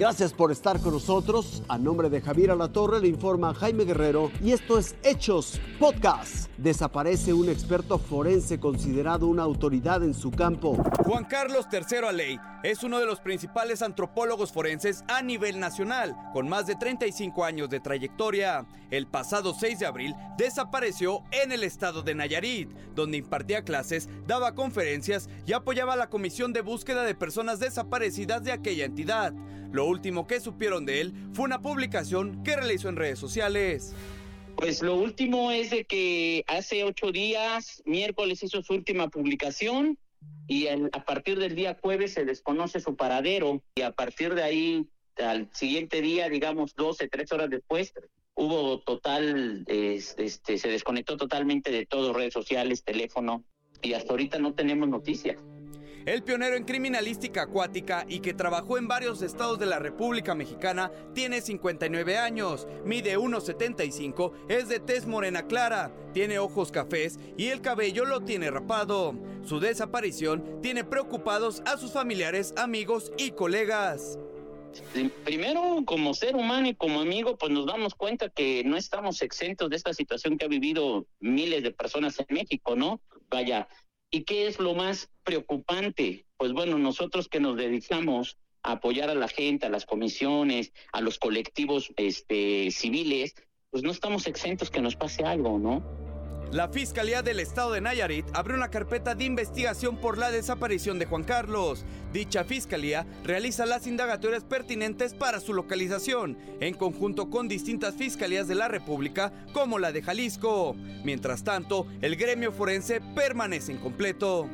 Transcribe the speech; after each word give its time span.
Gracias 0.00 0.32
por 0.32 0.50
estar 0.50 0.80
con 0.80 0.94
nosotros. 0.94 1.62
A 1.68 1.76
nombre 1.76 2.08
de 2.08 2.22
Javier 2.22 2.52
Alatorre 2.52 3.00
le 3.00 3.08
informa 3.08 3.52
Jaime 3.52 3.84
Guerrero 3.84 4.32
y 4.42 4.52
esto 4.52 4.78
es 4.78 4.96
Hechos 5.02 5.60
Podcast. 5.78 6.50
Desaparece 6.56 7.34
un 7.34 7.50
experto 7.50 7.98
forense 7.98 8.58
considerado 8.58 9.26
una 9.26 9.42
autoridad 9.42 10.02
en 10.02 10.14
su 10.14 10.30
campo. 10.30 10.82
Juan 11.04 11.26
Carlos 11.26 11.66
III 11.70 11.98
Aley 12.08 12.40
es 12.62 12.82
uno 12.82 12.98
de 12.98 13.04
los 13.04 13.20
principales 13.20 13.82
antropólogos 13.82 14.52
forenses 14.52 15.04
a 15.06 15.20
nivel 15.20 15.60
nacional, 15.60 16.16
con 16.32 16.48
más 16.48 16.66
de 16.66 16.76
35 16.76 17.44
años 17.44 17.68
de 17.68 17.80
trayectoria. 17.80 18.66
El 18.90 19.06
pasado 19.06 19.52
6 19.52 19.80
de 19.80 19.86
abril 19.86 20.14
desapareció 20.38 21.24
en 21.30 21.52
el 21.52 21.62
estado 21.62 22.00
de 22.00 22.14
Nayarit, 22.14 22.70
donde 22.94 23.18
impartía 23.18 23.64
clases, 23.64 24.08
daba 24.26 24.54
conferencias 24.54 25.28
y 25.46 25.52
apoyaba 25.52 25.94
la 25.94 26.08
comisión 26.08 26.54
de 26.54 26.62
búsqueda 26.62 27.02
de 27.02 27.14
personas 27.14 27.60
desaparecidas 27.60 28.42
de 28.44 28.52
aquella 28.52 28.86
entidad. 28.86 29.34
Último 29.90 30.26
que 30.26 30.40
supieron 30.40 30.86
de 30.86 31.00
él 31.00 31.14
fue 31.32 31.44
una 31.44 31.60
publicación 31.60 32.42
que 32.42 32.56
realizó 32.56 32.88
en 32.88 32.96
redes 32.96 33.18
sociales. 33.18 33.94
Pues 34.56 34.82
lo 34.82 34.96
último 34.96 35.50
es 35.50 35.70
de 35.70 35.84
que 35.84 36.44
hace 36.46 36.84
ocho 36.84 37.12
días, 37.12 37.82
miércoles 37.86 38.42
hizo 38.42 38.62
su 38.62 38.74
última 38.74 39.08
publicación 39.08 39.98
y 40.46 40.66
a 40.68 41.04
partir 41.04 41.38
del 41.38 41.54
día 41.54 41.78
jueves 41.80 42.12
se 42.12 42.24
desconoce 42.24 42.80
su 42.80 42.96
paradero 42.96 43.62
y 43.74 43.82
a 43.82 43.92
partir 43.92 44.34
de 44.34 44.42
ahí, 44.42 44.86
al 45.16 45.48
siguiente 45.52 46.02
día, 46.02 46.28
digamos 46.28 46.74
12, 46.74 47.08
tres 47.08 47.32
horas 47.32 47.48
después, 47.48 47.94
hubo 48.34 48.80
total, 48.80 49.64
este, 49.66 50.58
se 50.58 50.68
desconectó 50.68 51.16
totalmente 51.16 51.70
de 51.70 51.86
todo, 51.86 52.12
redes 52.12 52.34
sociales, 52.34 52.84
teléfono 52.84 53.44
y 53.82 53.94
hasta 53.94 54.12
ahorita 54.12 54.38
no 54.38 54.54
tenemos 54.54 54.88
noticias. 54.88 55.38
El 56.10 56.24
pionero 56.24 56.56
en 56.56 56.64
criminalística 56.64 57.42
acuática 57.42 58.04
y 58.08 58.18
que 58.18 58.34
trabajó 58.34 58.76
en 58.76 58.88
varios 58.88 59.22
estados 59.22 59.60
de 59.60 59.66
la 59.66 59.78
República 59.78 60.34
Mexicana 60.34 60.90
tiene 61.14 61.40
59 61.40 62.18
años, 62.18 62.66
mide 62.84 63.16
1,75, 63.16 64.32
es 64.48 64.68
de 64.68 64.80
tez 64.80 65.06
morena 65.06 65.46
clara, 65.46 65.94
tiene 66.12 66.40
ojos 66.40 66.72
cafés 66.72 67.20
y 67.36 67.50
el 67.50 67.60
cabello 67.60 68.06
lo 68.06 68.22
tiene 68.22 68.50
rapado. 68.50 69.14
Su 69.44 69.60
desaparición 69.60 70.60
tiene 70.60 70.82
preocupados 70.82 71.62
a 71.64 71.76
sus 71.76 71.92
familiares, 71.92 72.54
amigos 72.56 73.12
y 73.16 73.30
colegas. 73.30 74.18
Primero, 75.24 75.84
como 75.86 76.12
ser 76.14 76.34
humano 76.34 76.66
y 76.66 76.74
como 76.74 77.02
amigo, 77.02 77.38
pues 77.38 77.52
nos 77.52 77.66
damos 77.66 77.94
cuenta 77.94 78.28
que 78.30 78.64
no 78.64 78.76
estamos 78.76 79.22
exentos 79.22 79.70
de 79.70 79.76
esta 79.76 79.94
situación 79.94 80.38
que 80.38 80.46
ha 80.46 80.48
vivido 80.48 81.06
miles 81.20 81.62
de 81.62 81.70
personas 81.70 82.18
en 82.18 82.26
México, 82.30 82.74
¿no? 82.74 83.00
Vaya, 83.30 83.68
¿Y 84.10 84.24
qué 84.24 84.48
es 84.48 84.58
lo 84.58 84.74
más 84.74 85.08
preocupante? 85.22 86.26
Pues 86.36 86.52
bueno, 86.52 86.78
nosotros 86.78 87.28
que 87.28 87.38
nos 87.38 87.56
dedicamos 87.56 88.38
a 88.62 88.72
apoyar 88.72 89.08
a 89.08 89.14
la 89.14 89.28
gente, 89.28 89.66
a 89.66 89.70
las 89.70 89.86
comisiones, 89.86 90.72
a 90.92 91.00
los 91.00 91.18
colectivos 91.18 91.92
este, 91.96 92.70
civiles, 92.72 93.34
pues 93.70 93.84
no 93.84 93.92
estamos 93.92 94.26
exentos 94.26 94.70
que 94.70 94.80
nos 94.80 94.96
pase 94.96 95.22
algo, 95.24 95.58
¿no? 95.58 96.09
La 96.52 96.66
Fiscalía 96.66 97.22
del 97.22 97.38
Estado 97.38 97.70
de 97.70 97.80
Nayarit 97.80 98.26
abrió 98.34 98.56
una 98.56 98.70
carpeta 98.70 99.14
de 99.14 99.22
investigación 99.22 99.96
por 99.96 100.18
la 100.18 100.32
desaparición 100.32 100.98
de 100.98 101.06
Juan 101.06 101.22
Carlos. 101.22 101.84
Dicha 102.12 102.42
fiscalía 102.42 103.06
realiza 103.22 103.66
las 103.66 103.86
indagatorias 103.86 104.42
pertinentes 104.42 105.14
para 105.14 105.38
su 105.38 105.54
localización, 105.54 106.36
en 106.58 106.74
conjunto 106.74 107.30
con 107.30 107.46
distintas 107.46 107.94
fiscalías 107.94 108.48
de 108.48 108.56
la 108.56 108.66
República, 108.66 109.32
como 109.52 109.78
la 109.78 109.92
de 109.92 110.02
Jalisco. 110.02 110.74
Mientras 111.04 111.44
tanto, 111.44 111.86
el 112.00 112.16
gremio 112.16 112.50
forense 112.50 113.00
permanece 113.14 113.72
incompleto. 113.72 114.48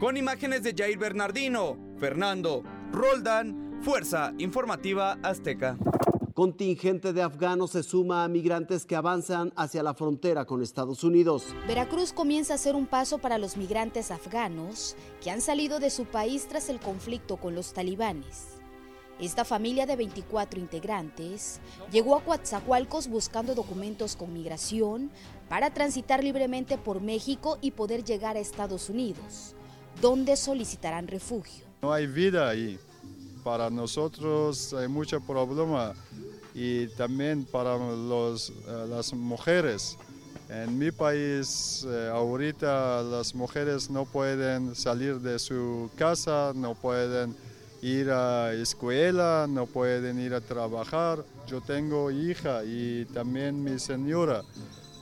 Con 0.00 0.16
imágenes 0.16 0.64
de 0.64 0.74
Jair 0.76 0.98
Bernardino, 0.98 1.78
Fernando, 2.00 2.64
Roldán, 2.90 3.78
Fuerza 3.82 4.32
Informativa 4.38 5.18
Azteca. 5.22 5.78
Contingente 6.34 7.12
de 7.12 7.20
afganos 7.20 7.72
se 7.72 7.82
suma 7.82 8.24
a 8.24 8.28
migrantes 8.28 8.86
que 8.86 8.96
avanzan 8.96 9.52
hacia 9.54 9.82
la 9.82 9.92
frontera 9.92 10.46
con 10.46 10.62
Estados 10.62 11.04
Unidos. 11.04 11.44
Veracruz 11.66 12.12
comienza 12.12 12.54
a 12.54 12.58
ser 12.58 12.74
un 12.74 12.86
paso 12.86 13.18
para 13.18 13.36
los 13.36 13.58
migrantes 13.58 14.10
afganos 14.10 14.96
que 15.22 15.30
han 15.30 15.42
salido 15.42 15.78
de 15.78 15.90
su 15.90 16.06
país 16.06 16.48
tras 16.48 16.70
el 16.70 16.80
conflicto 16.80 17.36
con 17.36 17.54
los 17.54 17.74
talibanes. 17.74 18.62
Esta 19.20 19.44
familia 19.44 19.84
de 19.84 19.94
24 19.94 20.58
integrantes 20.58 21.60
llegó 21.92 22.16
a 22.16 22.24
Coatzacoalcos 22.24 23.08
buscando 23.08 23.54
documentos 23.54 24.16
con 24.16 24.32
migración 24.32 25.10
para 25.50 25.74
transitar 25.74 26.24
libremente 26.24 26.78
por 26.78 27.02
México 27.02 27.58
y 27.60 27.72
poder 27.72 28.04
llegar 28.04 28.36
a 28.36 28.40
Estados 28.40 28.88
Unidos, 28.88 29.54
donde 30.00 30.36
solicitarán 30.36 31.08
refugio. 31.08 31.66
No 31.82 31.92
hay 31.92 32.06
vida 32.06 32.48
ahí. 32.48 32.78
Para 33.44 33.70
nosotros 33.70 34.72
hay 34.72 34.86
mucho 34.86 35.20
problema 35.20 35.94
y 36.54 36.88
también 36.88 37.44
para 37.44 37.76
los, 37.76 38.50
eh, 38.50 38.86
las 38.88 39.12
mujeres. 39.12 39.96
En 40.48 40.78
mi 40.78 40.90
país 40.90 41.86
eh, 41.88 42.10
ahorita 42.12 43.02
las 43.02 43.34
mujeres 43.34 43.88
no 43.88 44.04
pueden 44.04 44.74
salir 44.74 45.18
de 45.20 45.38
su 45.38 45.90
casa, 45.96 46.52
no 46.54 46.74
pueden 46.74 47.34
ir 47.80 48.10
a 48.10 48.52
escuela, 48.52 49.46
no 49.48 49.66
pueden 49.66 50.20
ir 50.20 50.34
a 50.34 50.40
trabajar. 50.40 51.24
Yo 51.46 51.60
tengo 51.62 52.10
hija 52.10 52.64
y 52.64 53.06
también 53.06 53.64
mi 53.64 53.78
señora. 53.78 54.42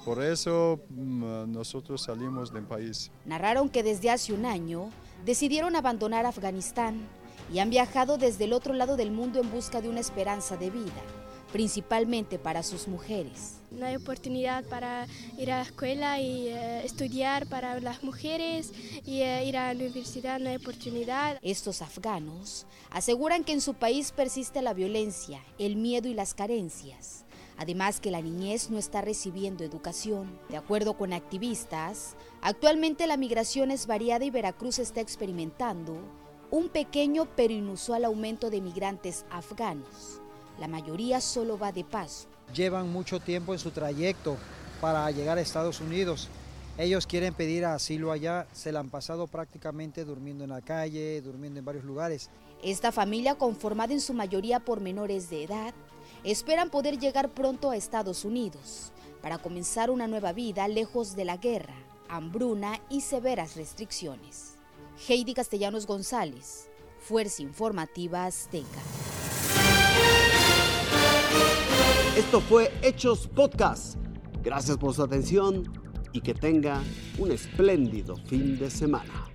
Por 0.05 0.23
eso 0.23 0.81
mm, 0.89 1.53
nosotros 1.53 2.03
salimos 2.03 2.53
del 2.53 2.65
país. 2.65 3.11
Narraron 3.27 3.69
que 3.69 3.83
desde 3.83 4.11
hace 4.11 4.33
un 4.33 4.47
año 4.47 4.89
decidieron 5.27 5.75
abandonar 5.75 6.27
Afganistán 6.27 7.01
y 7.53 7.59
han 7.59 7.71
viajado 7.71 8.19
desde 8.19 8.45
el 8.45 8.53
otro 8.53 8.73
lado 8.73 8.97
del 8.97 9.11
mundo 9.11 9.41
en 9.41 9.51
busca 9.51 9.81
de 9.81 9.89
una 9.89 10.01
esperanza 10.01 10.57
de 10.57 10.71
vida 10.71 11.03
principalmente 11.53 12.39
para 12.39 12.63
sus 12.63 12.89
mujeres. 12.89 13.61
No 13.71 13.87
hay 13.87 13.97
oportunidad 13.97 14.65
para 14.65 15.07
ir 15.39 15.53
a 15.53 15.59
la 15.59 15.63
escuela 15.63 16.21
y 16.21 16.49
eh, 16.49 16.85
estudiar 16.85 17.47
para 17.47 17.79
las 17.81 18.03
mujeres 18.03 18.73
y 19.05 19.23
eh, 19.23 19.45
ir 19.45 19.57
a 19.57 19.73
la 19.73 19.85
universidad, 19.85 20.41
no 20.41 20.51
hay 20.51 20.57
oportunidad. 20.57 21.39
Estos 21.43 21.83
afganos 21.83 22.67
aseguran 22.91 23.45
que 23.45 23.53
en 23.53 23.61
su 23.61 23.75
país 23.75 24.13
persiste 24.13 24.63
la 24.63 24.75
violencia, 24.75 25.41
el 25.59 25.77
miedo 25.77 26.09
y 26.09 26.15
las 26.15 26.35
carencias. 26.35 27.25
Además 27.59 28.01
que 28.01 28.11
la 28.11 28.23
niñez 28.23 28.71
no 28.71 28.79
está 28.79 29.03
recibiendo 29.03 29.65
educación. 29.65 30.39
De 30.49 30.57
acuerdo 30.57 30.97
con 30.97 31.13
activistas, 31.13 32.17
actualmente 32.41 33.07
la 33.07 33.19
migración 33.19 33.71
es 33.71 33.87
variada 33.87 34.25
y 34.25 34.31
Veracruz 34.31 34.79
está 34.79 35.01
experimentando 35.01 35.99
un 36.51 36.69
pequeño 36.69 37.29
pero 37.37 37.53
inusual 37.53 38.05
aumento 38.05 38.51
de 38.51 38.61
migrantes 38.61 39.25
afganos 39.31 40.21
la 40.61 40.69
mayoría 40.69 41.21
solo 41.21 41.59
va 41.59 41.73
de 41.73 41.85
paso. 41.85 42.29
Llevan 42.55 42.93
mucho 42.93 43.19
tiempo 43.19 43.53
en 43.53 43.59
su 43.59 43.71
trayecto 43.71 44.37
para 44.81 45.11
llegar 45.11 45.39
a 45.39 45.41
Estados 45.41 45.81
Unidos. 45.81 46.29
Ellos 46.79 47.07
quieren 47.07 47.35
pedir 47.35 47.65
asilo 47.65 48.13
allá, 48.13 48.47
se 48.53 48.71
la 48.71 48.81
han 48.81 48.91
pasado 48.91 49.27
prácticamente 49.27 50.05
durmiendo 50.05 50.45
en 50.45 50.51
la 50.51 50.61
calle, 50.61 51.21
durmiendo 51.23 51.59
en 51.59 51.65
varios 51.65 51.85
lugares. 51.85 52.31
Esta 52.63 52.93
familia, 52.93 53.37
conformada 53.37 53.93
en 53.93 54.01
su 54.01 54.15
mayoría 54.15 54.61
por 54.61 54.81
menores 54.81 55.31
de 55.31 55.45
edad, 55.45 55.75
esperan 56.25 56.71
poder 56.71 56.99
llegar 56.99 57.31
pronto 57.31 57.71
a 57.71 57.77
Estados 57.77 58.25
Unidos 58.25 58.93
para 59.23 59.39
comenzar 59.39 59.91
una 59.91 60.07
nueva 60.07 60.33
vida 60.33 60.69
lejos 60.69 61.17
de 61.17 61.25
la 61.25 61.37
guerra, 61.37 61.75
hambruna 62.09 62.81
y 62.89 63.01
severas 63.01 63.57
restricciones. 63.57 64.55
Heidi 65.09 65.35
Castellanos 65.35 65.87
González, 65.87 66.69
Fuerza 67.01 67.43
Informativa 67.43 68.27
Azteca. 68.27 69.10
Esto 72.21 72.43
fue 72.43 72.71
Hechos 72.83 73.27
Podcast. 73.29 73.97
Gracias 74.43 74.77
por 74.77 74.93
su 74.93 75.03
atención 75.03 75.63
y 76.13 76.21
que 76.21 76.35
tenga 76.35 76.83
un 77.17 77.33
espléndido 77.33 78.15
fin 78.27 78.59
de 78.59 78.69
semana. 78.69 79.30